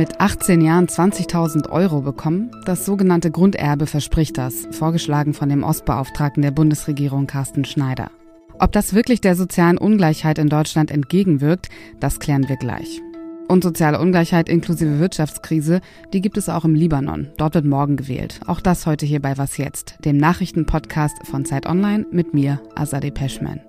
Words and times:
Mit 0.00 0.18
18 0.18 0.62
Jahren 0.62 0.86
20.000 0.86 1.68
Euro 1.68 2.00
bekommen? 2.00 2.50
Das 2.64 2.86
sogenannte 2.86 3.30
Grunderbe 3.30 3.86
verspricht 3.86 4.38
das, 4.38 4.66
vorgeschlagen 4.70 5.34
von 5.34 5.50
dem 5.50 5.62
Ostbeauftragten 5.62 6.42
der 6.42 6.52
Bundesregierung 6.52 7.26
Carsten 7.26 7.66
Schneider. 7.66 8.10
Ob 8.58 8.72
das 8.72 8.94
wirklich 8.94 9.20
der 9.20 9.36
sozialen 9.36 9.76
Ungleichheit 9.76 10.38
in 10.38 10.48
Deutschland 10.48 10.90
entgegenwirkt, 10.90 11.68
das 11.98 12.18
klären 12.18 12.48
wir 12.48 12.56
gleich. 12.56 13.02
Und 13.48 13.62
soziale 13.62 14.00
Ungleichheit 14.00 14.48
inklusive 14.48 15.00
Wirtschaftskrise, 15.00 15.82
die 16.14 16.22
gibt 16.22 16.38
es 16.38 16.48
auch 16.48 16.64
im 16.64 16.74
Libanon. 16.74 17.28
Dort 17.36 17.54
wird 17.54 17.66
morgen 17.66 17.96
gewählt. 17.96 18.40
Auch 18.46 18.60
das 18.60 18.86
heute 18.86 19.04
hier 19.04 19.20
bei 19.20 19.36
Was 19.36 19.58
Jetzt, 19.58 19.96
dem 20.04 20.16
Nachrichtenpodcast 20.16 21.26
von 21.26 21.44
Zeit 21.44 21.66
Online 21.66 22.06
mit 22.10 22.32
mir, 22.32 22.62
Azadeh 22.74 23.10
Peschman. 23.10 23.60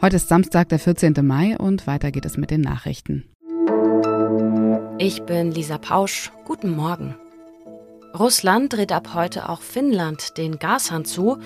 Heute 0.00 0.16
ist 0.16 0.28
Samstag, 0.28 0.68
der 0.68 0.78
14. 0.78 1.14
Mai 1.22 1.56
und 1.56 1.86
weiter 1.86 2.10
geht 2.10 2.26
es 2.26 2.36
mit 2.36 2.50
den 2.50 2.60
Nachrichten. 2.60 3.24
Ich 4.98 5.22
bin 5.22 5.52
Lisa 5.52 5.78
Pausch. 5.78 6.30
Guten 6.44 6.74
Morgen. 6.74 7.14
Russland 8.18 8.72
dreht 8.72 8.92
ab 8.92 9.10
heute 9.14 9.48
auch 9.48 9.60
Finnland 9.60 10.36
den 10.36 10.58
Gashahn 10.58 11.04
zu. 11.04 11.38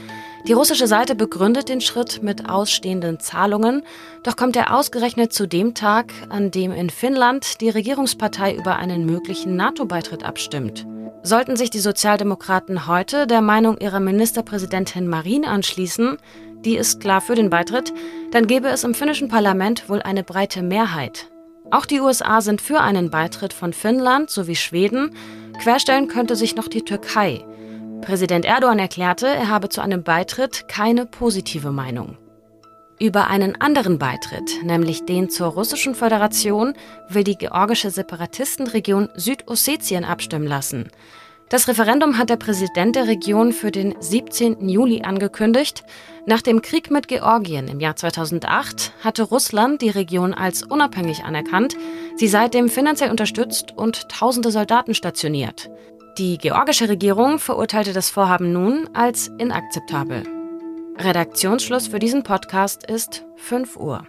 Die 0.47 0.53
russische 0.53 0.87
Seite 0.87 1.15
begründet 1.15 1.69
den 1.69 1.81
Schritt 1.81 2.23
mit 2.23 2.49
ausstehenden 2.49 3.21
Zahlungen, 3.21 3.83
doch 4.23 4.37
kommt 4.37 4.55
er 4.57 4.77
ausgerechnet 4.77 5.33
zu 5.33 5.47
dem 5.47 5.75
Tag, 5.75 6.13
an 6.29 6.51
dem 6.51 6.73
in 6.73 6.91
Finnland 6.91 7.61
die 7.63 7.71
Regierungspartei 7.71 8.55
über 8.55 8.77
einen 8.77 9.07
möglichen 9.07 9.57
NATO-Beitritt 9.57 10.25
abstimmt. 10.25 10.87
Sollten 11.23 11.57
sich 11.57 11.71
die 11.71 11.81
Sozialdemokraten 11.81 12.87
heute 12.87 13.27
der 13.27 13.41
Meinung 13.41 13.79
ihrer 13.79 14.01
Ministerpräsidentin 14.01 15.09
Marin 15.09 15.45
anschließen, 15.45 16.19
die 16.65 16.77
ist 16.77 17.01
klar 17.01 17.21
für 17.21 17.35
den 17.35 17.51
Beitritt, 17.51 17.93
dann 18.31 18.47
gäbe 18.47 18.69
es 18.69 18.85
im 18.85 18.95
finnischen 18.95 19.29
Parlament 19.29 19.89
wohl 19.89 20.03
eine 20.03 20.23
breite 20.23 20.63
Mehrheit. 20.63 21.29
Auch 21.71 21.87
die 21.87 22.01
USA 22.01 22.41
sind 22.41 22.61
für 22.61 22.81
einen 22.81 23.11
Beitritt 23.11 23.53
von 23.53 23.73
Finnland 23.73 24.31
sowie 24.31 24.57
Schweden. 24.57 25.15
Querstellen 25.61 26.09
könnte 26.09 26.37
sich 26.37 26.57
noch 26.57 26.69
die 26.69 26.83
Türkei. 26.83 27.45
Präsident 28.01 28.45
Erdogan 28.45 28.79
erklärte, 28.79 29.27
er 29.27 29.49
habe 29.49 29.69
zu 29.69 29.81
einem 29.81 30.03
Beitritt 30.03 30.69
keine 30.69 31.05
positive 31.05 31.73
Meinung. 31.73 32.17
Über 33.01 33.29
einen 33.29 33.61
anderen 33.61 33.99
Beitritt, 33.99 34.65
nämlich 34.65 35.05
den 35.05 35.31
zur 35.31 35.49
Russischen 35.49 35.95
Föderation, 35.95 36.75
will 37.09 37.23
die 37.23 37.37
georgische 37.37 37.91
Separatistenregion 37.91 39.09
Südossetien 39.15 40.05
abstimmen 40.05 40.49
lassen. 40.49 40.89
Das 41.51 41.67
Referendum 41.67 42.19
hat 42.19 42.29
der 42.29 42.37
Präsident 42.37 42.95
der 42.95 43.07
Region 43.07 43.53
für 43.53 43.71
den 43.71 43.95
17. 43.99 44.69
Juli 44.69 45.03
angekündigt. 45.03 45.83
Nach 46.27 46.43
dem 46.43 46.61
Krieg 46.61 46.91
mit 46.91 47.09
Georgien 47.09 47.69
im 47.69 47.81
Jahr 47.81 47.97
2008 47.97 48.93
hatte 49.03 49.23
Russland 49.23 49.81
die 49.81 49.89
Region 49.89 50.35
als 50.35 50.63
unabhängig 50.63 51.25
anerkannt, 51.25 51.75
sie 52.17 52.29
seitdem 52.29 52.69
finanziell 52.69 53.11
unterstützt 53.11 53.73
und 53.75 54.11
tausende 54.11 54.51
Soldaten 54.51 54.95
stationiert. 54.95 55.71
Die 56.19 56.37
georgische 56.37 56.89
Regierung 56.89 57.39
verurteilte 57.39 57.95
das 57.95 58.11
Vorhaben 58.11 58.53
nun 58.53 58.91
als 58.93 59.29
inakzeptabel. 59.39 60.25
Redaktionsschluss 60.99 61.87
für 61.87 61.99
diesen 61.99 62.25
Podcast 62.25 62.85
ist 62.91 63.25
5 63.37 63.77
Uhr. 63.77 64.03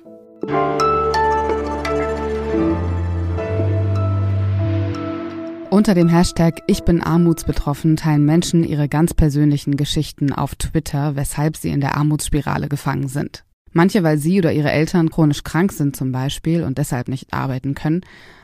Unter 5.79 5.95
dem 5.95 6.09
Hashtag 6.09 6.61
Ich 6.67 6.83
bin 6.83 7.01
armutsbetroffen 7.01 7.95
teilen 7.95 8.25
Menschen 8.25 8.65
ihre 8.65 8.89
ganz 8.89 9.13
persönlichen 9.13 9.77
Geschichten 9.77 10.33
auf 10.33 10.55
Twitter, 10.55 11.15
weshalb 11.15 11.55
sie 11.55 11.69
in 11.69 11.79
der 11.79 11.95
Armutsspirale 11.95 12.67
gefangen 12.67 13.07
sind. 13.07 13.45
Manche, 13.71 14.03
weil 14.03 14.17
sie 14.17 14.39
oder 14.39 14.51
ihre 14.51 14.73
Eltern 14.73 15.09
chronisch 15.09 15.45
krank 15.45 15.71
sind 15.71 15.95
zum 15.95 16.11
Beispiel 16.11 16.65
und 16.65 16.77
deshalb 16.77 17.07
nicht 17.07 17.33
arbeiten 17.33 17.75
können, 17.75 18.01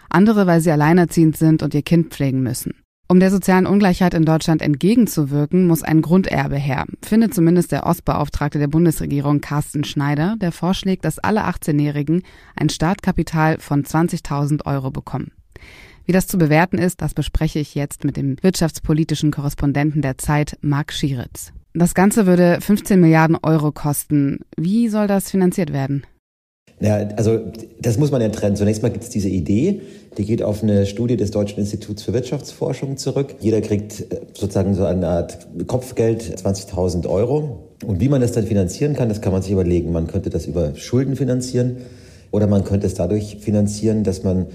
andere, 0.09 0.47
weil 0.47 0.61
sie 0.61 0.71
alleinerziehend 0.71 1.35
sind 1.35 1.61
und 1.61 1.73
ihr 1.73 1.81
Kind 1.81 2.13
pflegen 2.13 2.39
müssen. 2.39 2.73
Um 3.09 3.19
der 3.19 3.31
sozialen 3.31 3.67
Ungleichheit 3.67 4.13
in 4.13 4.23
Deutschland 4.23 4.61
entgegenzuwirken, 4.61 5.67
muss 5.67 5.83
ein 5.83 6.01
Grunderbe 6.01 6.55
her, 6.55 6.85
findet 7.03 7.33
zumindest 7.33 7.73
der 7.73 7.85
Ostbeauftragte 7.85 8.59
der 8.59 8.69
Bundesregierung 8.69 9.41
Carsten 9.41 9.83
Schneider, 9.83 10.37
der 10.39 10.53
vorschlägt, 10.53 11.03
dass 11.03 11.19
alle 11.19 11.45
18-Jährigen 11.45 12.23
ein 12.55 12.69
Startkapital 12.69 13.57
von 13.59 13.83
20.000 13.83 14.65
Euro 14.65 14.89
bekommen. 14.89 15.33
Wie 16.05 16.11
das 16.11 16.27
zu 16.27 16.37
bewerten 16.37 16.77
ist, 16.77 17.01
das 17.01 17.15
bespreche 17.15 17.59
ich 17.59 17.73
jetzt 17.73 18.03
mit 18.03 18.15
dem 18.15 18.35
wirtschaftspolitischen 18.41 19.31
Korrespondenten 19.31 20.03
der 20.03 20.17
Zeit, 20.17 20.57
Marc 20.61 20.93
Schieritz. 20.93 21.51
Das 21.73 21.95
Ganze 21.95 22.27
würde 22.27 22.59
15 22.61 22.99
Milliarden 22.99 23.37
Euro 23.41 23.71
kosten. 23.71 24.39
Wie 24.55 24.87
soll 24.87 25.07
das 25.07 25.31
finanziert 25.31 25.73
werden? 25.73 26.05
Ja, 26.79 26.97
also 27.15 27.39
das 27.81 27.97
muss 27.97 28.11
man 28.11 28.21
ja 28.21 28.29
trennen. 28.29 28.55
Zunächst 28.55 28.83
mal 28.83 28.91
gibt 28.91 29.03
es 29.03 29.09
diese 29.09 29.29
Idee, 29.29 29.81
die 30.17 30.25
geht 30.25 30.43
auf 30.43 30.61
eine 30.61 30.85
Studie 30.85 31.17
des 31.17 31.31
Deutschen 31.31 31.59
Instituts 31.59 32.03
für 32.03 32.13
Wirtschaftsforschung 32.13 32.97
zurück. 32.97 33.35
Jeder 33.39 33.61
kriegt 33.61 34.11
äh, 34.11 34.21
sozusagen 34.33 34.73
so 34.75 34.85
eine 34.85 35.07
Art 35.07 35.47
Kopfgeld, 35.67 36.21
20.000 36.21 37.07
Euro. 37.07 37.69
Und 37.85 37.99
wie 37.99 38.09
man 38.09 38.21
das 38.21 38.33
dann 38.33 38.45
finanzieren 38.45 38.93
kann, 38.93 39.09
das 39.09 39.21
kann 39.21 39.31
man 39.31 39.41
sich 39.41 39.51
überlegen. 39.51 39.91
Man 39.91 40.07
könnte 40.07 40.29
das 40.29 40.45
über 40.45 40.75
Schulden 40.75 41.15
finanzieren 41.15 41.77
oder 42.31 42.47
man 42.47 42.63
könnte 42.63 42.87
es 42.87 42.93
dadurch 42.93 43.37
finanzieren, 43.39 44.03
dass 44.03 44.23
man 44.23 44.47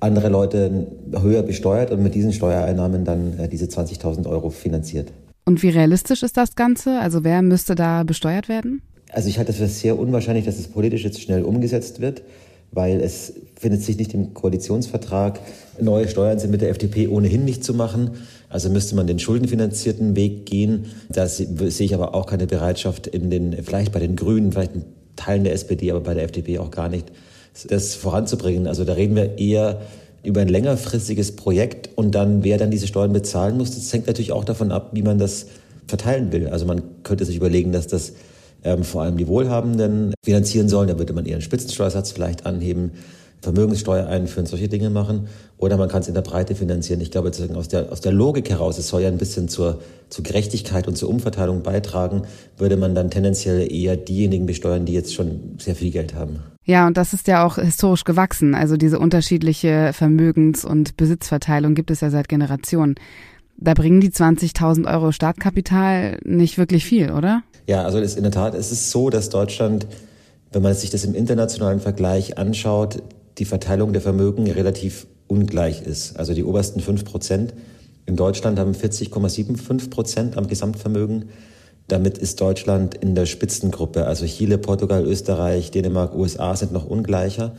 andere 0.00 0.28
Leute 0.28 0.86
höher 1.12 1.42
besteuert 1.42 1.90
und 1.90 2.02
mit 2.02 2.14
diesen 2.14 2.32
Steuereinnahmen 2.32 3.04
dann 3.04 3.38
äh, 3.38 3.48
diese 3.48 3.66
20.000 3.66 4.28
Euro 4.28 4.50
finanziert. 4.50 5.12
Und 5.44 5.62
wie 5.62 5.68
realistisch 5.68 6.22
ist 6.22 6.36
das 6.36 6.56
Ganze? 6.56 6.98
Also 7.00 7.24
wer 7.24 7.40
müsste 7.42 7.74
da 7.74 8.02
besteuert 8.02 8.48
werden? 8.48 8.82
Also 9.12 9.28
ich 9.28 9.38
halte 9.38 9.52
es 9.52 9.58
für 9.58 9.68
sehr 9.68 9.98
unwahrscheinlich, 9.98 10.44
dass 10.44 10.58
es 10.58 10.68
politisch 10.68 11.04
jetzt 11.04 11.20
schnell 11.20 11.44
umgesetzt 11.44 12.00
wird, 12.00 12.22
weil 12.72 13.00
es 13.00 13.34
findet 13.54 13.82
sich 13.82 13.96
nicht 13.96 14.12
im 14.12 14.34
Koalitionsvertrag. 14.34 15.38
Neue 15.80 16.08
Steuern 16.08 16.38
sind 16.40 16.50
mit 16.50 16.62
der 16.62 16.70
FDP 16.70 17.06
ohnehin 17.06 17.44
nicht 17.44 17.62
zu 17.62 17.74
machen. 17.74 18.10
Also 18.48 18.68
müsste 18.70 18.96
man 18.96 19.06
den 19.06 19.20
schuldenfinanzierten 19.20 20.16
Weg 20.16 20.46
gehen. 20.46 20.86
Da 21.08 21.26
sehe 21.28 21.46
ich 21.58 21.94
aber 21.94 22.14
auch 22.14 22.26
keine 22.26 22.46
Bereitschaft 22.46 23.06
in 23.06 23.30
den, 23.30 23.62
vielleicht 23.62 23.92
bei 23.92 24.00
den 24.00 24.16
Grünen, 24.16 24.52
vielleicht 24.52 24.74
in 24.74 24.84
Teilen 25.14 25.44
der 25.44 25.52
SPD, 25.52 25.90
aber 25.90 26.00
bei 26.00 26.14
der 26.14 26.24
FDP 26.24 26.58
auch 26.58 26.70
gar 26.70 26.88
nicht, 26.88 27.06
das 27.64 27.94
voranzubringen. 27.94 28.66
Also 28.66 28.84
da 28.84 28.94
reden 28.94 29.16
wir 29.16 29.38
eher 29.38 29.80
über 30.22 30.40
ein 30.40 30.48
längerfristiges 30.48 31.36
Projekt 31.36 31.90
und 31.94 32.14
dann, 32.14 32.42
wer 32.42 32.58
dann 32.58 32.70
diese 32.70 32.86
Steuern 32.86 33.12
bezahlen 33.12 33.56
muss, 33.56 33.74
das 33.74 33.92
hängt 33.92 34.06
natürlich 34.06 34.32
auch 34.32 34.44
davon 34.44 34.72
ab, 34.72 34.90
wie 34.92 35.02
man 35.02 35.18
das 35.18 35.46
verteilen 35.86 36.32
will. 36.32 36.48
Also 36.48 36.66
man 36.66 36.82
könnte 37.04 37.24
sich 37.24 37.36
überlegen, 37.36 37.72
dass 37.72 37.86
das 37.86 38.14
ähm, 38.64 38.82
vor 38.82 39.02
allem 39.02 39.16
die 39.16 39.28
Wohlhabenden 39.28 40.14
finanzieren 40.24 40.68
sollen. 40.68 40.88
Da 40.88 40.98
würde 40.98 41.12
man 41.12 41.26
eher 41.26 41.34
einen 41.34 41.42
Spitzensteuersatz 41.42 42.10
vielleicht 42.10 42.44
anheben. 42.44 42.90
Vermögenssteuer 43.42 44.06
einführen, 44.06 44.46
solche 44.46 44.68
Dinge 44.68 44.90
machen. 44.90 45.28
Oder 45.58 45.76
man 45.76 45.88
kann 45.88 46.02
es 46.02 46.08
in 46.08 46.14
der 46.14 46.22
Breite 46.22 46.54
finanzieren. 46.54 47.00
Ich 47.00 47.10
glaube, 47.10 47.30
aus 47.54 47.68
der, 47.68 47.92
aus 47.92 48.00
der 48.00 48.12
Logik 48.12 48.50
heraus, 48.50 48.78
es 48.78 48.88
soll 48.88 49.02
ja 49.02 49.08
ein 49.08 49.18
bisschen 49.18 49.48
zur, 49.48 49.80
zur 50.10 50.24
Gerechtigkeit 50.24 50.88
und 50.88 50.96
zur 50.96 51.08
Umverteilung 51.08 51.62
beitragen, 51.62 52.22
würde 52.58 52.76
man 52.76 52.94
dann 52.94 53.10
tendenziell 53.10 53.72
eher 53.72 53.96
diejenigen 53.96 54.46
besteuern, 54.46 54.84
die 54.84 54.92
jetzt 54.92 55.14
schon 55.14 55.56
sehr 55.58 55.74
viel 55.74 55.90
Geld 55.90 56.14
haben. 56.14 56.40
Ja, 56.64 56.86
und 56.86 56.96
das 56.96 57.12
ist 57.14 57.28
ja 57.28 57.46
auch 57.46 57.56
historisch 57.56 58.04
gewachsen. 58.04 58.54
Also 58.54 58.76
diese 58.76 58.98
unterschiedliche 58.98 59.92
Vermögens- 59.92 60.64
und 60.64 60.96
Besitzverteilung 60.96 61.74
gibt 61.74 61.90
es 61.90 62.00
ja 62.00 62.10
seit 62.10 62.28
Generationen. 62.28 62.96
Da 63.56 63.72
bringen 63.72 64.00
die 64.00 64.10
20.000 64.10 64.92
Euro 64.92 65.12
Startkapital 65.12 66.18
nicht 66.24 66.58
wirklich 66.58 66.84
viel, 66.84 67.12
oder? 67.12 67.42
Ja, 67.66 67.84
also 67.84 67.98
in 67.98 68.22
der 68.22 68.32
Tat 68.32 68.54
ist 68.54 68.72
es 68.72 68.90
so, 68.90 69.08
dass 69.08 69.30
Deutschland, 69.30 69.86
wenn 70.52 70.62
man 70.62 70.74
sich 70.74 70.90
das 70.90 71.04
im 71.04 71.14
internationalen 71.14 71.80
Vergleich 71.80 72.36
anschaut, 72.36 73.02
die 73.38 73.44
Verteilung 73.44 73.92
der 73.92 74.02
Vermögen 74.02 74.50
relativ 74.50 75.06
ungleich 75.28 75.82
ist. 75.82 76.18
Also 76.18 76.34
die 76.34 76.44
obersten 76.44 76.80
fünf 76.80 77.04
Prozent 77.04 77.54
in 78.06 78.16
Deutschland 78.16 78.58
haben 78.58 78.72
40,75 78.72 79.90
Prozent 79.90 80.36
am 80.36 80.46
Gesamtvermögen. 80.46 81.26
Damit 81.88 82.18
ist 82.18 82.40
Deutschland 82.40 82.94
in 82.94 83.14
der 83.14 83.26
Spitzengruppe. 83.26 84.06
Also 84.06 84.26
Chile, 84.26 84.58
Portugal, 84.58 85.04
Österreich, 85.04 85.70
Dänemark, 85.70 86.14
USA 86.14 86.54
sind 86.56 86.72
noch 86.72 86.86
ungleicher. 86.86 87.54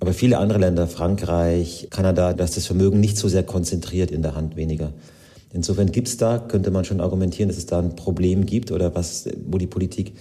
Aber 0.00 0.12
viele 0.12 0.38
andere 0.38 0.58
Länder, 0.58 0.86
Frankreich, 0.86 1.88
Kanada, 1.90 2.34
da 2.34 2.44
ist 2.44 2.56
das 2.56 2.66
Vermögen 2.66 3.00
nicht 3.00 3.16
so 3.16 3.28
sehr 3.28 3.42
konzentriert 3.42 4.10
in 4.10 4.22
der 4.22 4.34
Hand 4.34 4.56
weniger. 4.56 4.92
Insofern 5.52 5.90
gibt 5.90 6.08
es 6.08 6.18
da, 6.18 6.38
könnte 6.38 6.70
man 6.70 6.84
schon 6.84 7.00
argumentieren, 7.00 7.48
dass 7.48 7.56
es 7.56 7.66
da 7.66 7.78
ein 7.78 7.96
Problem 7.96 8.44
gibt 8.44 8.70
oder 8.72 8.94
was, 8.94 9.26
wo 9.46 9.56
die 9.56 9.66
Politik 9.66 10.12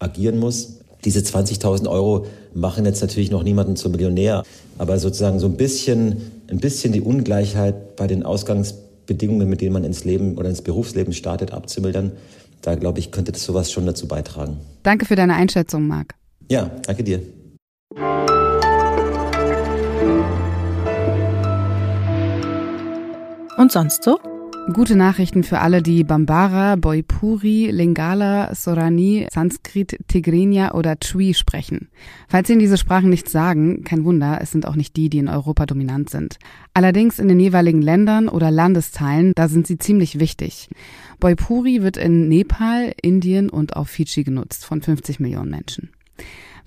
agieren 0.00 0.38
muss. 0.38 0.80
Diese 1.04 1.20
20.000 1.20 1.88
Euro 1.88 2.26
machen 2.54 2.84
jetzt 2.84 3.00
natürlich 3.00 3.30
noch 3.30 3.42
niemanden 3.42 3.76
zum 3.76 3.92
Millionär, 3.92 4.42
aber 4.78 4.98
sozusagen 4.98 5.38
so 5.38 5.46
ein 5.46 5.56
bisschen, 5.56 6.30
ein 6.50 6.58
bisschen 6.58 6.92
die 6.92 7.00
Ungleichheit 7.00 7.96
bei 7.96 8.06
den 8.06 8.22
Ausgangsbedingungen, 8.22 9.48
mit 9.48 9.60
denen 9.60 9.72
man 9.72 9.84
ins 9.84 10.04
Leben 10.04 10.36
oder 10.36 10.48
ins 10.50 10.62
Berufsleben 10.62 11.12
startet, 11.12 11.52
abzumildern, 11.52 12.12
da 12.62 12.74
glaube 12.74 12.98
ich, 12.98 13.10
könnte 13.10 13.32
das 13.32 13.44
sowas 13.44 13.72
schon 13.72 13.86
dazu 13.86 14.06
beitragen. 14.06 14.58
Danke 14.82 15.06
für 15.06 15.16
deine 15.16 15.34
Einschätzung, 15.34 15.86
Marc. 15.86 16.14
Ja, 16.50 16.70
danke 16.86 17.04
dir. 17.04 17.20
Und 23.56 23.72
sonst 23.72 24.04
so? 24.04 24.18
Gute 24.68 24.94
Nachrichten 24.94 25.42
für 25.42 25.58
alle, 25.58 25.82
die 25.82 26.04
Bambara, 26.04 26.76
Boipuri, 26.76 27.70
Lingala, 27.72 28.54
Sorani, 28.54 29.26
Sanskrit, 29.32 29.98
Tigrinya 30.06 30.74
oder 30.74 31.00
Twi 31.00 31.34
sprechen. 31.34 31.88
Falls 32.28 32.48
Ihnen 32.50 32.60
diese 32.60 32.78
Sprachen 32.78 33.10
nichts 33.10 33.32
sagen, 33.32 33.82
kein 33.82 34.04
Wunder, 34.04 34.38
es 34.40 34.52
sind 34.52 34.66
auch 34.66 34.76
nicht 34.76 34.94
die, 34.96 35.08
die 35.08 35.18
in 35.18 35.28
Europa 35.28 35.66
dominant 35.66 36.08
sind. 36.08 36.38
Allerdings 36.72 37.18
in 37.18 37.26
den 37.26 37.40
jeweiligen 37.40 37.82
Ländern 37.82 38.28
oder 38.28 38.52
Landesteilen, 38.52 39.32
da 39.34 39.48
sind 39.48 39.66
sie 39.66 39.78
ziemlich 39.78 40.20
wichtig. 40.20 40.68
Boipuri 41.18 41.82
wird 41.82 41.96
in 41.96 42.28
Nepal, 42.28 42.92
Indien 43.02 43.50
und 43.50 43.74
auf 43.74 43.88
Fidschi 43.88 44.22
genutzt 44.22 44.64
von 44.64 44.82
50 44.82 45.18
Millionen 45.18 45.50
Menschen. 45.50 45.90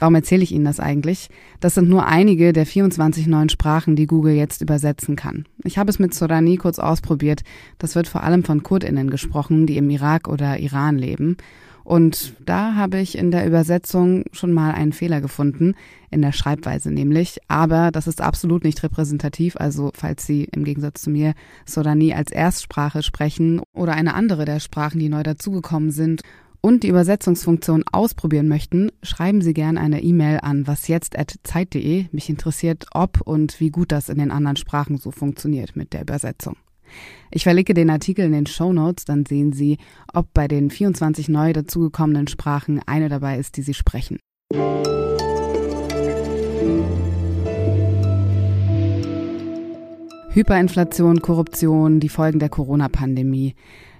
Warum 0.03 0.15
erzähle 0.15 0.43
ich 0.43 0.51
Ihnen 0.51 0.65
das 0.65 0.81
eigentlich? 0.81 1.29
Das 1.61 1.75
sind 1.75 1.87
nur 1.87 2.05
einige 2.05 2.51
der 2.51 2.65
24 2.65 3.25
neuen 3.27 3.47
Sprachen, 3.47 3.95
die 3.95 4.05
Google 4.05 4.33
jetzt 4.33 4.61
übersetzen 4.61 5.15
kann. 5.15 5.45
Ich 5.63 5.77
habe 5.77 5.89
es 5.89 5.97
mit 5.97 6.13
Sorani 6.13 6.57
kurz 6.57 6.77
ausprobiert. 6.77 7.43
Das 7.77 7.95
wird 7.95 8.09
vor 8.09 8.21
allem 8.21 8.43
von 8.43 8.63
Kurdinnen 8.63 9.09
gesprochen, 9.09 9.65
die 9.65 9.77
im 9.77 9.89
Irak 9.89 10.27
oder 10.27 10.59
Iran 10.59 10.97
leben. 10.97 11.37
Und 11.85 12.33
da 12.45 12.75
habe 12.75 12.99
ich 12.99 13.17
in 13.17 13.31
der 13.31 13.47
Übersetzung 13.47 14.25
schon 14.33 14.51
mal 14.51 14.71
einen 14.71 14.91
Fehler 14.91 15.21
gefunden, 15.21 15.73
in 16.11 16.21
der 16.21 16.33
Schreibweise 16.33 16.91
nämlich. 16.91 17.39
Aber 17.47 17.89
das 17.91 18.07
ist 18.07 18.19
absolut 18.19 18.65
nicht 18.65 18.83
repräsentativ. 18.83 19.55
Also 19.55 19.91
falls 19.93 20.25
Sie 20.25 20.49
im 20.51 20.65
Gegensatz 20.65 21.03
zu 21.03 21.11
mir 21.11 21.33
Sorani 21.65 22.13
als 22.13 22.29
Erstsprache 22.29 23.03
sprechen 23.03 23.61
oder 23.73 23.93
eine 23.93 24.15
andere 24.15 24.43
der 24.43 24.59
Sprachen, 24.59 24.99
die 24.99 25.07
neu 25.07 25.23
dazugekommen 25.23 25.91
sind 25.91 26.23
und 26.65 26.83
die 26.83 26.87
Übersetzungsfunktion 26.87 27.83
ausprobieren 27.91 28.47
möchten, 28.47 28.89
schreiben 29.03 29.41
Sie 29.41 29.53
gerne 29.53 29.81
eine 29.81 30.01
E-Mail 30.01 30.39
an 30.41 30.65
wasjetzt.zeit.de. 30.65 32.05
Mich 32.13 32.29
interessiert, 32.29 32.85
ob 32.93 33.19
und 33.19 33.59
wie 33.59 33.69
gut 33.69 33.91
das 33.91 34.07
in 34.07 34.17
den 34.17 34.31
anderen 34.31 34.55
Sprachen 34.55 34.97
so 34.97 35.11
funktioniert 35.11 35.75
mit 35.75 35.91
der 35.91 36.01
Übersetzung. 36.01 36.55
Ich 37.31 37.43
verlinke 37.43 37.73
den 37.73 37.89
Artikel 37.89 38.25
in 38.25 38.31
den 38.31 38.45
Show 38.45 38.71
Notes, 38.71 39.03
dann 39.03 39.25
sehen 39.25 39.51
Sie, 39.51 39.77
ob 40.13 40.33
bei 40.33 40.47
den 40.47 40.69
24 40.69 41.27
neu 41.27 41.51
dazugekommenen 41.51 42.29
Sprachen 42.29 42.81
eine 42.85 43.09
dabei 43.09 43.37
ist, 43.39 43.57
die 43.57 43.61
Sie 43.61 43.73
sprechen. 43.73 44.19
Hyperinflation, 50.29 51.21
Korruption, 51.21 51.99
die 51.99 52.09
Folgen 52.09 52.39
der 52.39 52.49
Corona-Pandemie. 52.49 53.53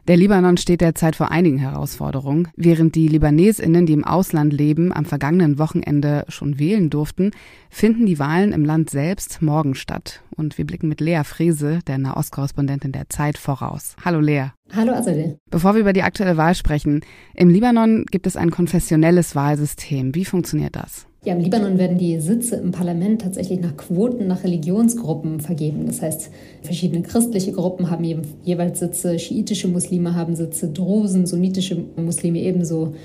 Der 0.06 0.18
Libanon 0.18 0.58
steht 0.58 0.82
derzeit 0.82 1.16
vor 1.16 1.32
einigen 1.32 1.58
Herausforderungen. 1.58 2.50
Während 2.58 2.96
die 2.96 3.08
Libanesinnen, 3.08 3.86
die 3.86 3.94
im 3.94 4.04
Ausland 4.04 4.52
leben, 4.52 4.92
am 4.92 5.06
vergangenen 5.06 5.58
Wochenende 5.60 6.26
schon 6.28 6.60
wählen 6.60 6.90
durften, 6.90 7.32
finden 7.70 8.06
die 8.06 8.20
Wahlen 8.20 8.52
im 8.52 8.66
Land 8.66 8.90
selbst 8.90 9.42
morgen 9.42 9.76
statt. 9.76 10.22
Und 10.36 10.58
wir 10.58 10.66
blicken 10.66 10.90
mit 10.90 11.00
Lea 11.00 11.22
Frese, 11.24 11.80
der 11.88 12.00
Nahostkorrespondentin 12.00 12.92
der 12.92 13.08
Zeit, 13.08 13.38
voraus. 13.38 13.96
Hallo 14.04 14.20
Lea. 14.20 14.48
Hallo 14.76 14.92
Azadeh. 14.92 15.38
Bevor 15.50 15.74
wir 15.74 15.80
über 15.80 15.94
die 15.94 16.04
aktuelle 16.04 16.36
Wahl 16.36 16.56
sprechen, 16.56 17.00
im 17.34 17.48
Libanon 17.48 18.06
gibt 18.12 18.28
es 18.28 18.36
ein 18.36 18.52
konfessionelles 18.52 19.38
Wahlsystem. 19.38 20.14
Wie 20.16 20.26
funktioniert 20.26 20.76
das? 20.76 21.08
Ja, 21.26 21.34
im 21.34 21.40
Libanon 21.40 21.78
werden 21.78 21.98
die 21.98 22.20
Sitze 22.20 22.58
im 22.58 22.72
Parlament 22.72 23.22
tatsächlich 23.22 23.62
nach 23.62 23.78
Quoten, 23.78 24.28
nach 24.28 24.44
Religionsgruppen 24.44 25.40
vergeben. 25.40 25.86
Das 25.86 26.02
heißt, 26.02 26.30
verschiedene 26.62 27.02
christliche 27.02 27.54
Gruppen 27.54 27.90
haben 27.90 28.04
jeweils 28.44 28.80
Sitze, 28.80 29.18
schiitische 29.18 29.70
Muslime 29.70 30.16
haben 30.16 30.36
Sitze, 30.36 30.68
Drusen, 30.68 31.26
sunnitische 31.26 31.78
Muslime 31.96 32.40
ebenso. 32.40 32.96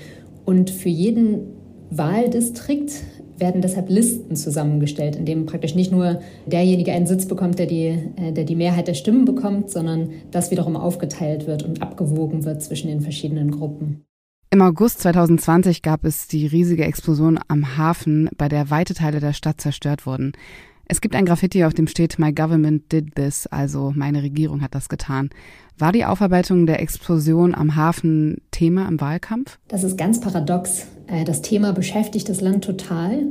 Und 0.43 0.69
für 0.69 0.89
jeden 0.89 1.43
Wahldistrikt 1.91 2.91
werden 3.37 3.61
deshalb 3.61 3.89
Listen 3.89 4.35
zusammengestellt, 4.35 5.15
in 5.15 5.23
denen 5.23 5.45
praktisch 5.45 5.75
nicht 5.75 5.93
nur 5.93 6.19
derjenige 6.45 6.91
einen 6.91 7.07
Sitz 7.07 7.25
bekommt, 7.25 7.57
der 7.57 7.67
die, 7.67 7.97
äh, 8.17 8.33
der 8.33 8.43
die 8.43 8.55
Mehrheit 8.57 8.89
der 8.89 8.95
Stimmen 8.95 9.23
bekommt, 9.23 9.69
sondern 9.69 10.09
das 10.31 10.51
wiederum 10.51 10.75
aufgeteilt 10.75 11.47
wird 11.47 11.63
und 11.63 11.81
abgewogen 11.81 12.43
wird 12.43 12.61
zwischen 12.61 12.89
den 12.89 12.99
verschiedenen 12.99 13.51
Gruppen. 13.51 14.08
Im 14.51 14.63
August 14.63 15.01
2020 15.01 15.83
gab 15.83 16.03
es 16.03 16.27
die 16.27 16.47
riesige 16.47 16.83
Explosion 16.83 17.39
am 17.49 17.77
Hafen, 17.77 18.31
bei 18.35 18.49
der 18.49 18.71
weite 18.71 18.95
Teile 18.95 19.19
der 19.19 19.33
Stadt 19.33 19.61
zerstört 19.61 20.07
wurden. 20.07 20.31
Es 20.87 21.01
gibt 21.01 21.13
ein 21.13 21.25
Graffiti, 21.25 21.65
auf 21.65 21.75
dem 21.75 21.85
steht 21.85 22.17
My 22.17 22.33
government 22.33 22.91
did 22.91 23.13
this, 23.13 23.45
also 23.45 23.93
meine 23.95 24.23
Regierung 24.23 24.63
hat 24.63 24.73
das 24.73 24.89
getan. 24.89 25.29
War 25.77 25.91
die 25.91 26.03
Aufarbeitung 26.03 26.65
der 26.65 26.81
Explosion 26.81 27.53
am 27.53 27.75
Hafen 27.75 28.41
Thema 28.49 28.87
im 28.87 28.99
Wahlkampf? 28.99 29.59
Das 29.67 29.83
ist 29.83 29.99
ganz 29.99 30.19
paradox. 30.19 30.87
Äh, 31.05 31.25
das 31.25 31.43
Thema 31.43 31.71
beschäftigt 31.71 32.27
das 32.27 32.41
Land 32.41 32.63
total. 32.63 33.27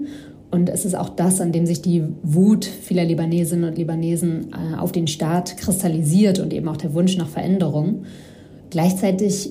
Und 0.53 0.69
es 0.69 0.85
ist 0.85 0.95
auch 0.95 1.09
das, 1.09 1.41
an 1.41 1.51
dem 1.51 1.67
sich 1.67 1.83
die 1.83 2.05
Wut 2.23 2.65
vieler 2.65 3.05
Libanesinnen 3.05 3.69
und 3.69 3.77
Libanesen 3.77 4.53
äh, 4.53 4.77
auf 4.77 4.93
den 4.93 5.09
Staat 5.09 5.57
kristallisiert 5.57 6.39
und 6.39 6.53
eben 6.53 6.69
auch 6.69 6.77
der 6.77 6.95
Wunsch 6.95 7.17
nach 7.17 7.29
Veränderung. 7.29 8.05
Gleichzeitig 8.71 9.51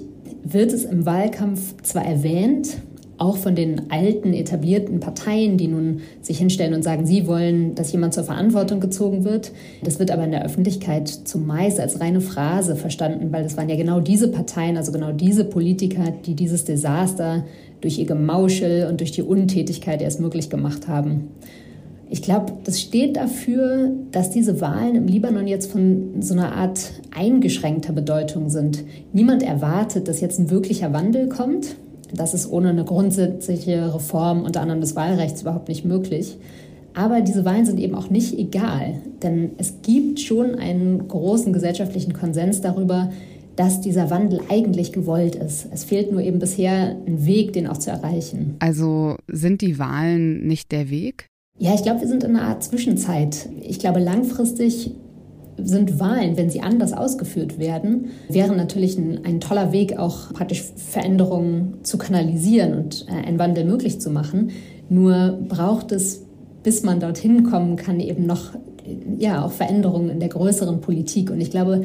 wird 0.53 0.73
es 0.73 0.85
im 0.85 1.05
Wahlkampf 1.05 1.81
zwar 1.83 2.05
erwähnt, 2.05 2.77
auch 3.17 3.38
von 3.38 3.55
den 3.55 3.91
alten, 3.91 4.33
etablierten 4.33 4.99
Parteien, 4.99 5.57
die 5.57 5.67
nun 5.67 6.01
sich 6.21 6.38
hinstellen 6.38 6.73
und 6.73 6.83
sagen, 6.83 7.05
sie 7.05 7.25
wollen, 7.27 7.73
dass 7.73 7.91
jemand 7.91 8.13
zur 8.13 8.23
Verantwortung 8.23 8.79
gezogen 8.79 9.23
wird. 9.23 9.51
Das 9.83 9.97
wird 9.97 10.11
aber 10.11 10.23
in 10.23 10.31
der 10.31 10.45
Öffentlichkeit 10.45 11.07
zumeist 11.07 11.79
als 11.79 11.99
reine 11.99 12.21
Phrase 12.21 12.75
verstanden, 12.75 13.31
weil 13.31 13.44
das 13.44 13.57
waren 13.57 13.69
ja 13.69 13.75
genau 13.75 13.99
diese 13.99 14.27
Parteien, 14.27 14.77
also 14.77 14.91
genau 14.91 15.11
diese 15.11 15.45
Politiker, 15.45 16.13
die 16.25 16.35
dieses 16.35 16.65
Desaster 16.65 17.44
durch 17.81 17.97
ihr 17.97 18.05
Gemauschel 18.05 18.88
und 18.88 18.99
durch 18.99 19.11
die 19.11 19.23
Untätigkeit 19.23 20.01
erst 20.01 20.19
möglich 20.19 20.49
gemacht 20.49 20.88
haben. 20.88 21.29
Ich 22.09 22.21
glaube, 22.21 22.54
das 22.63 22.80
steht 22.80 23.18
dafür, 23.18 23.92
dass 24.12 24.30
diese 24.30 24.62
Wahlen 24.62 24.95
im 24.95 25.07
Libanon 25.07 25.48
jetzt 25.48 25.71
von 25.71 26.21
so 26.21 26.33
einer 26.33 26.54
Art 26.54 26.94
eingeschränkter 27.15 27.92
Bedeutung 27.92 28.50
sind. 28.50 28.83
Niemand 29.12 29.44
erwartet, 29.44 30.07
dass 30.07 30.21
jetzt 30.21 30.39
ein 30.39 30.50
wirklicher 30.50 30.94
Wandel 30.94 31.27
kommt. 31.27 31.75
Das 32.13 32.33
ist 32.33 32.50
ohne 32.50 32.69
eine 32.69 32.86
grundsätzliche 32.86 33.94
Reform 33.94 34.44
unter 34.44 34.62
anderem 34.62 34.80
des 34.80 34.95
Wahlrechts 34.95 35.42
überhaupt 35.42 35.68
nicht 35.68 35.83
möglich. 35.83 36.38
Aber 36.94 37.21
diese 37.21 37.45
Wahlen 37.45 37.65
sind 37.65 37.80
eben 37.80 37.94
auch 37.94 38.09
nicht 38.09 38.39
egal, 38.39 39.01
denn 39.21 39.51
es 39.57 39.81
gibt 39.83 40.19
schon 40.19 40.56
einen 40.56 41.07
großen 41.07 41.54
gesellschaftlichen 41.54 42.13
Konsens 42.13 42.62
darüber, 42.62 43.12
dass 43.56 43.81
dieser 43.81 44.09
Wandel 44.09 44.39
eigentlich 44.50 44.94
gewollt 44.94 45.36
ist. 45.36 45.68
Es 45.71 45.83
fehlt 45.83 46.12
nur 46.12 46.21
eben 46.21 46.39
bisher 46.39 46.95
ein 47.06 47.25
Weg, 47.25 47.54
den 47.54 47.68
auch 47.68 47.77
zu 47.77 47.89
erreichen. 47.92 48.56
Also 48.59 49.18
sind 49.27 49.62
die 49.62 49.77
Wahlen 49.77 50.48
nicht 50.48 50.71
der 50.71 50.89
Weg? 50.89 51.27
Ja, 51.59 51.74
ich 51.74 51.83
glaube, 51.83 52.01
wir 52.01 52.07
sind 52.07 52.24
in 52.24 52.36
einer 52.36 52.48
Art 52.48 52.63
Zwischenzeit. 52.63 53.50
Ich 53.62 53.80
glaube, 53.80 54.00
langfristig 54.00 54.92
sind 55.57 56.00
Wahlen, 56.00 56.38
wenn 56.38 56.51
sie 56.51 56.62
anders 56.62 56.94
ausgeführt 56.94 57.57
werden, 57.57 58.09
wären 58.30 58.57
natürlich 58.57 58.95
ein, 58.98 59.25
ein 59.25 59.39
toller 59.39 59.71
Weg, 59.71 59.98
auch 59.98 60.31
praktisch 60.33 60.63
Veränderungen 60.75 61.80
zu 61.81 61.98
kanalisieren 61.98 62.75
und 62.75 63.07
äh, 63.07 63.25
einen 63.25 63.39
Wandel 63.39 63.65
möglich 63.65 64.00
zu 64.00 64.12
machen. 64.12 64.51
Nur 64.89 65.39
braucht 65.48 65.92
es, 65.92 66.24
bis 66.62 66.83
man 66.83 67.00
dorthin 67.00 67.44
kommen 67.44 67.76
kann, 67.76 67.99
eben 67.99 68.28
noch 68.28 68.52
ja 69.18 69.44
auch 69.44 69.52
Veränderungen 69.52 70.09
in 70.09 70.19
der 70.19 70.30
größeren 70.30 70.80
Politik. 70.81 71.31
Und 71.31 71.42
ich 71.42 71.52
glaube, 71.52 71.83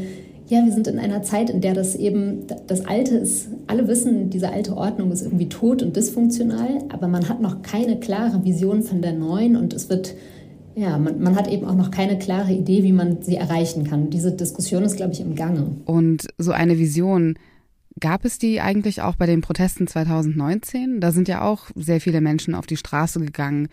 ja, 0.53 0.63
wir 0.67 0.73
sind 0.73 0.87
in 0.87 0.99
einer 0.99 1.23
Zeit, 1.23 1.49
in 1.49 1.63
der 1.63 1.73
das 1.73 1.95
eben, 1.95 2.47
das 2.67 2.85
Alte 2.85 3.17
ist, 3.17 3.49
alle 3.69 3.89
wissen, 3.89 4.29
diese 4.29 4.53
alte 4.53 4.77
Ordnung 4.77 5.11
ist 5.11 5.23
irgendwie 5.23 5.49
tot 5.49 5.83
und 5.83 5.97
dysfunktional, 5.97 6.81
aber 6.91 7.09
man 7.09 7.31
hat 7.31 7.41
noch 7.41 7.63
keine 7.63 7.99
klare 7.99 8.45
Vision 8.45 8.83
von 8.83 9.01
der 9.01 9.15
neuen 9.15 9.57
und 9.57 9.73
es 9.73 9.89
wird, 9.89 10.15
ja, 10.75 10.99
man, 10.99 11.23
man 11.23 11.37
hat 11.37 11.51
eben 11.51 11.65
auch 11.65 11.75
noch 11.75 11.91
keine 11.91 12.19
klare 12.19 12.53
Idee, 12.53 12.83
wie 12.83 12.93
man 12.93 13.23
sie 13.23 13.37
erreichen 13.37 13.85
kann. 13.85 14.11
Diese 14.11 14.31
Diskussion 14.31 14.83
ist, 14.83 14.97
glaube 14.97 15.15
ich, 15.15 15.23
im 15.23 15.37
Gange. 15.37 15.69
Und 15.87 16.29
so 16.37 16.53
eine 16.53 16.79
Vision, 16.79 17.37
Gab 18.01 18.25
es 18.25 18.39
die 18.39 18.61
eigentlich 18.61 19.03
auch 19.03 19.17
bei 19.17 19.27
den 19.27 19.43
Protesten 19.43 19.87
2019? 19.87 21.01
Da 21.01 21.13
sind 21.13 21.29
ja 21.29 21.43
auch 21.43 21.67
sehr 21.77 22.01
viele 22.01 22.23
Menschen 22.23 22.55
auf 22.55 22.67
die 22.67 22.79
Straße 22.79 23.21
gegangen. 23.21 23.69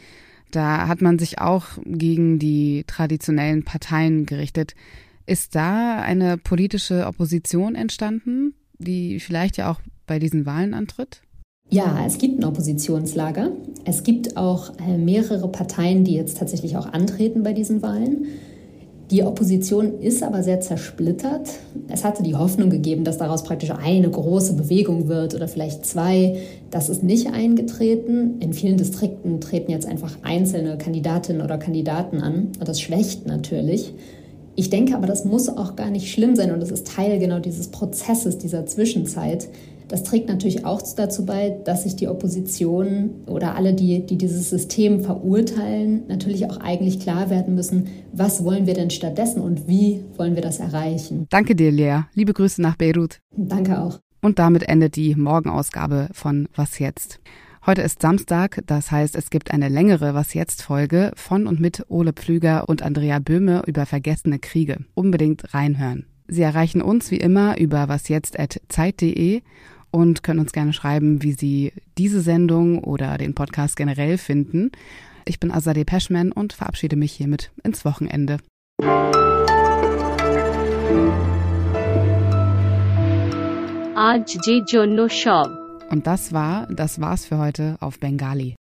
Da 0.52 0.90
hat 0.90 1.02
man 1.02 1.18
sich 1.18 1.40
auch 1.40 1.66
gegen 1.86 2.38
die 2.38 2.84
traditionellen 2.86 3.64
Parteien 3.64 4.26
gerichtet. 4.26 4.76
Ist 5.30 5.54
da 5.54 6.02
eine 6.02 6.40
politische 6.40 7.06
Opposition 7.06 7.76
entstanden, 7.76 8.56
die 8.80 9.20
vielleicht 9.20 9.58
ja 9.58 9.70
auch 9.72 9.80
bei 10.08 10.18
diesen 10.18 10.48
Wahlen 10.48 10.74
antritt? 10.74 11.22
Ja, 11.70 12.04
es 12.04 12.18
gibt 12.18 12.40
ein 12.40 12.46
Oppositionslager. 12.46 13.52
Es 13.86 14.02
gibt 14.02 14.38
auch 14.38 14.72
äh, 14.80 14.98
mehrere 14.98 15.48
Parteien, 15.48 16.04
die 16.04 16.16
jetzt 16.16 16.40
tatsächlich 16.40 16.78
auch 16.78 16.92
antreten 16.92 17.44
bei 17.44 17.54
diesen 17.54 17.84
Wahlen. 17.84 18.26
Die 19.12 19.22
Opposition 19.22 20.00
ist 20.00 20.24
aber 20.24 20.42
sehr 20.42 20.62
zersplittert. 20.62 21.52
Es 21.90 22.04
hatte 22.04 22.24
die 22.24 22.34
Hoffnung 22.34 22.72
gegeben, 22.72 23.04
dass 23.04 23.20
daraus 23.20 23.44
praktisch 23.44 23.70
eine 23.70 24.10
große 24.10 24.54
Bewegung 24.54 25.10
wird 25.10 25.36
oder 25.36 25.48
vielleicht 25.48 25.86
zwei. 25.86 26.38
Das 26.72 26.90
ist 26.90 27.04
nicht 27.04 27.28
eingetreten. 27.28 28.40
In 28.40 28.54
vielen 28.54 28.78
Distrikten 28.78 29.42
treten 29.42 29.70
jetzt 29.70 29.86
einfach 29.86 30.18
einzelne 30.24 30.80
Kandidatinnen 30.80 31.44
oder 31.44 31.60
Kandidaten 31.60 32.20
an. 32.22 32.52
Und 32.60 32.68
das 32.68 32.82
schwächt 32.82 33.28
natürlich. 33.28 33.94
Ich 34.60 34.70
denke 34.70 34.94
aber, 34.94 35.08
das 35.08 35.24
muss 35.24 35.48
auch 35.48 35.78
gar 35.78 35.90
nicht 35.90 36.12
schlimm 36.12 36.36
sein 36.36 36.52
und 36.52 36.60
das 36.60 36.70
ist 36.70 36.86
Teil 36.86 37.18
genau 37.18 37.40
dieses 37.40 37.70
Prozesses, 37.70 38.40
dieser 38.40 38.66
Zwischenzeit. 38.66 39.48
Das 39.88 40.04
trägt 40.04 40.28
natürlich 40.28 40.66
auch 40.66 40.82
dazu 40.98 41.26
bei, 41.26 41.58
dass 41.64 41.84
sich 41.84 41.96
die 41.96 42.10
Opposition 42.10 43.12
oder 43.26 43.56
alle, 43.56 43.74
die, 43.74 44.06
die 44.06 44.18
dieses 44.18 44.50
System 44.50 45.00
verurteilen, 45.00 46.04
natürlich 46.10 46.50
auch 46.50 46.58
eigentlich 46.58 47.00
klar 47.00 47.30
werden 47.30 47.56
müssen, 47.56 47.88
was 48.12 48.44
wollen 48.44 48.68
wir 48.68 48.74
denn 48.74 48.90
stattdessen 48.90 49.42
und 49.42 49.70
wie 49.70 50.04
wollen 50.18 50.36
wir 50.36 50.42
das 50.42 50.60
erreichen. 50.60 51.26
Danke 51.30 51.56
dir, 51.56 51.72
Lea. 51.72 52.02
Liebe 52.14 52.34
Grüße 52.34 52.62
nach 52.62 52.76
Beirut. 52.76 53.22
Danke 53.32 53.82
auch. 53.82 54.02
Und 54.22 54.40
damit 54.40 54.68
endet 54.68 54.98
die 54.98 55.16
Morgenausgabe 55.16 56.10
von 56.12 56.50
Was 56.54 56.80
jetzt? 56.80 57.22
Heute 57.69 57.83
ist 57.83 58.03
Samstag, 58.03 58.63
das 58.67 58.91
heißt, 58.91 59.17
es 59.17 59.31
gibt 59.31 59.51
eine 59.51 59.69
längere 59.69 60.15
Was 60.15 60.35
jetzt 60.35 60.63
Folge 60.63 61.13
von 61.17 61.47
und 61.47 61.61
mit 61.61 61.85
Ole 61.89 62.13
Pflüger 62.13 62.69
und 62.69 62.83
Andrea 62.83 63.19
Böhme 63.19 63.63
über 63.67 63.87
vergessene 63.87 64.39
Kriege. 64.39 64.85
Unbedingt 64.95 65.55
reinhören. 65.55 66.07
Sie 66.29 66.43
erreichen 66.43 66.83
uns 66.83 67.11
wie 67.11 67.17
immer 67.17 67.59
über 67.59 67.89
wasjetzt@zeit.de 67.89 69.43
und 69.91 70.23
können 70.23 70.41
uns 70.41 70.53
gerne 70.53 70.73
schreiben, 70.73 71.23
wie 71.23 71.33
Sie 71.33 71.73
diese 71.97 72.21
Sendung 72.21 72.83
oder 72.83 73.17
den 73.17 73.35
Podcast 73.35 73.77
generell 73.77 74.19
finden. 74.19 74.71
Ich 75.25 75.41
bin 75.41 75.51
Azadeh 75.51 75.85
Peschman 75.85 76.33
und 76.33 76.53
verabschiede 76.53 76.97
mich 76.97 77.13
hiermit 77.13 77.51
ins 77.63 77.85
Wochenende. 77.85 78.39
আজ 84.11 84.27
যে 84.47 84.57
জন্য 84.73 84.99
সব 85.23 85.49
und 85.90 86.06
das 86.06 86.34
war, 86.34 86.68
das 86.68 87.02
war's 87.02 87.26
für 87.26 87.38
heute 87.38 87.76
auf 87.80 88.00
Bengali. 88.00 88.48